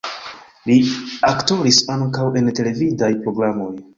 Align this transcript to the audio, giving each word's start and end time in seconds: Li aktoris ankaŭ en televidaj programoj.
Li 0.69 0.77
aktoris 1.27 1.77
ankaŭ 1.97 2.25
en 2.41 2.51
televidaj 2.61 3.13
programoj. 3.27 3.73